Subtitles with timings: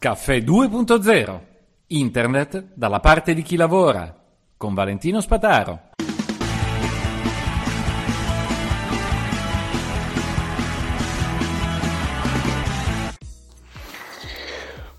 [0.00, 1.40] Caffè 2.0
[1.88, 4.18] Internet dalla parte di chi lavora
[4.56, 5.90] con Valentino Spataro.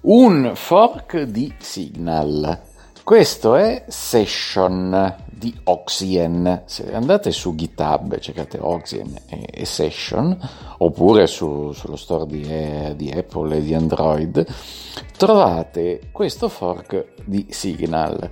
[0.02, 2.71] Un fork di Signal.
[3.04, 6.64] Questo è Session di Oxyen.
[6.66, 10.38] Se andate su GitHub, cercate Oxyen e, e Session,
[10.78, 14.46] oppure su, sullo store di, eh, di, Apple e di Android,
[15.18, 18.30] trovate questo fork di Signal.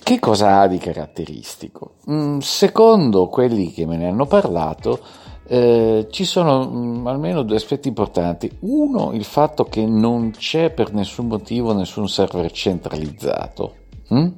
[0.00, 1.94] Che cosa ha di caratteristico?
[2.08, 5.00] Mm, secondo quelli che me ne hanno parlato,
[5.46, 8.50] eh, ci sono mh, mm, almeno due aspetti importanti.
[8.60, 13.74] Uno, il fatto che non c'è per nessun motivo nessun server centralizzato.
[14.12, 14.28] Mm?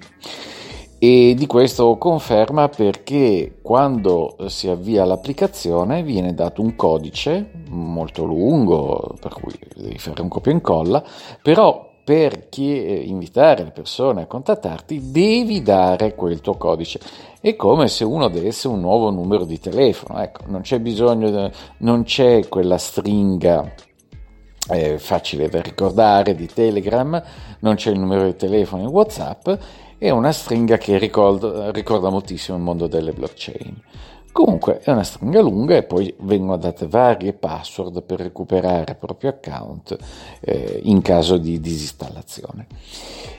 [1.05, 9.15] e di questo conferma perché quando si avvia l'applicazione viene dato un codice molto lungo,
[9.21, 11.05] per cui devi fare un copia e incolla,
[11.43, 17.01] però per invitare le persone a contattarti devi dare quel tuo codice.
[17.41, 22.03] È come se uno desse un nuovo numero di telefono, ecco, non c'è bisogno, non
[22.05, 23.73] c'è quella stringa
[24.69, 27.23] eh, facile da ricordare di Telegram,
[27.61, 29.49] non c'è il numero di telefono in WhatsApp
[30.05, 33.75] è una stringa che ricorda, ricorda moltissimo il mondo delle blockchain.
[34.35, 39.31] Comunque è una stringa lunga e poi vengono date varie password per recuperare il proprio
[39.31, 39.97] account
[40.41, 42.67] eh, in caso di disinstallazione.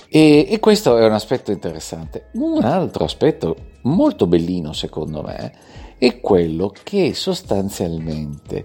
[0.07, 2.27] E, e, questo è un aspetto interessante.
[2.35, 5.51] Un altro aspetto molto bellino secondo me
[5.97, 8.63] è quello che sostanzialmente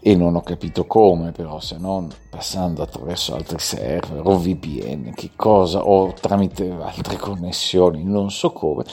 [0.00, 5.32] e non ho capito come però se non passando attraverso altri server o VPN che
[5.36, 8.84] cosa o tramite altre connessioni non so come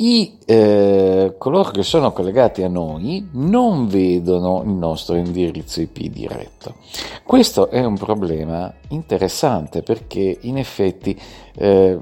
[0.00, 6.76] i, eh, coloro che sono collegati a noi non vedono il nostro indirizzo IP diretto.
[7.22, 11.18] Questo è un problema interessante perché in effetti
[11.54, 11.98] eh,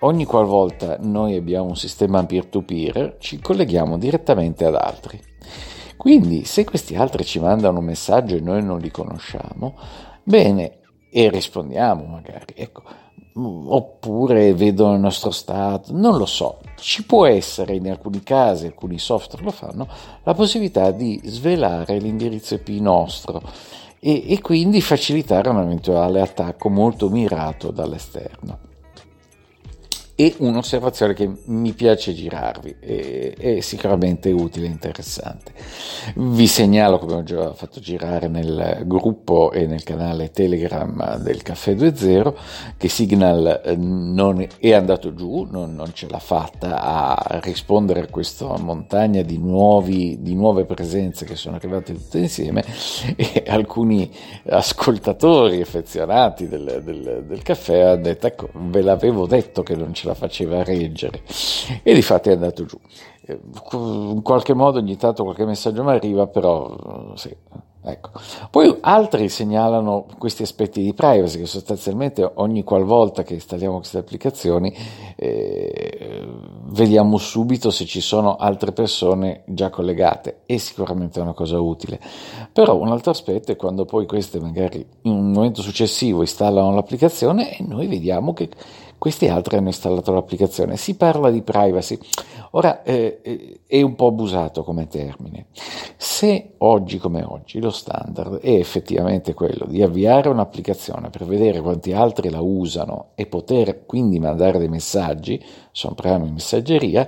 [0.00, 5.20] ogni qualvolta noi abbiamo un sistema peer-to-peer ci colleghiamo direttamente ad altri.
[5.98, 9.76] Quindi se questi altri ci mandano un messaggio e noi non li conosciamo,
[10.22, 10.78] bene,
[11.10, 12.82] e rispondiamo magari, ecco,
[13.36, 18.98] oppure vedono il nostro stato, non lo so, ci può essere in alcuni casi, alcuni
[18.98, 19.88] software lo fanno,
[20.22, 23.42] la possibilità di svelare l'indirizzo IP nostro
[23.98, 28.72] e, e quindi facilitare un eventuale attacco molto mirato dall'esterno
[30.16, 35.52] e un'osservazione che mi piace girarvi, è, è sicuramente utile e interessante.
[36.14, 41.74] Vi segnalo, come ho già fatto girare nel gruppo e nel canale Telegram del Caffè
[41.74, 42.34] 2.0,
[42.76, 48.06] che Signal eh, non è andato giù, non, non ce l'ha fatta a rispondere a
[48.06, 52.64] questa montagna di, nuovi, di nuove presenze che sono arrivate tutte insieme
[53.16, 54.08] e alcuni
[54.48, 60.08] ascoltatori affezionati del, del, del caffè hanno detto, ecco, ve l'avevo detto che non ce
[60.08, 61.22] la faceva reggere
[61.82, 62.78] e di fatto è andato giù.
[63.26, 63.40] Eh,
[63.72, 67.34] in qualche modo ogni tanto qualche messaggio mi arriva, però sì,
[67.82, 68.10] ecco.
[68.50, 74.74] Poi altri segnalano questi aspetti di privacy che sostanzialmente ogni qualvolta che installiamo queste applicazioni
[75.16, 76.28] eh,
[76.66, 81.98] vediamo subito se ci sono altre persone già collegate e sicuramente è una cosa utile.
[82.52, 87.56] Però un altro aspetto è quando poi queste magari in un momento successivo installano l'applicazione
[87.56, 88.50] e noi vediamo che
[89.04, 90.78] questi altri hanno installato l'applicazione.
[90.78, 91.98] Si parla di privacy.
[92.52, 95.48] Ora eh, eh, è un po' abusato come termine.
[95.98, 101.92] Se oggi come oggi lo standard è effettivamente quello di avviare un'applicazione per vedere quanti
[101.92, 105.38] altri la usano e poter quindi mandare dei messaggi,
[105.70, 107.06] sono programmi di messaggeria,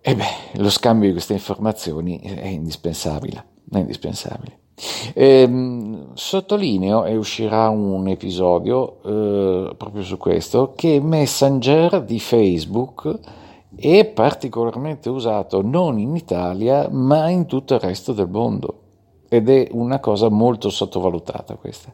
[0.00, 3.44] e beh, lo scambio di queste informazioni è indispensabile.
[3.70, 4.61] È indispensabile.
[5.14, 13.18] Ehm, sottolineo, e uscirà un episodio eh, proprio su questo, che Messenger di Facebook
[13.76, 18.80] è particolarmente usato non in Italia ma in tutto il resto del mondo
[19.28, 21.90] ed è una cosa molto sottovalutata questa.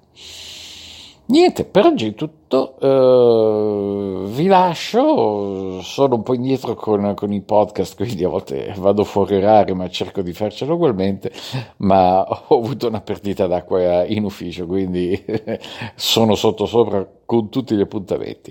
[1.31, 2.77] Niente, per oggi è tutto.
[2.81, 5.83] Uh, vi lascio.
[5.83, 9.91] Sono un po' indietro con, con, i podcast, quindi a volte vado fuori orario, ma
[9.91, 11.31] cerco di farcelo ugualmente.
[11.79, 15.23] Ma ho avuto una perdita d'acqua in ufficio, quindi
[15.97, 18.51] sono sotto sopra con tutti gli appuntamenti.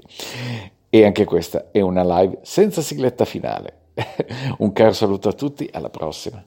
[0.87, 3.85] E anche questa è una live senza sigletta finale.
[4.59, 6.43] un caro saluto a tutti, alla prossima.